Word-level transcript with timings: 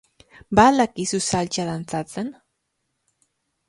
Ba 0.59 0.63
al 0.69 0.81
dakizu 0.83 1.21
saltsa 1.27 1.69
dantzatzen? 1.71 2.35